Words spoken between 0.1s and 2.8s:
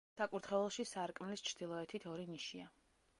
საკურთხეველში სარკმლის ჩრდილოეთით ორი ნიშია.